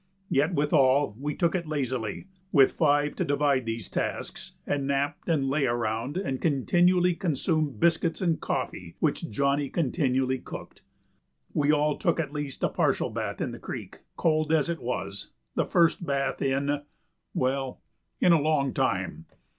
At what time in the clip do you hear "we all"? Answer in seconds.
11.53-11.97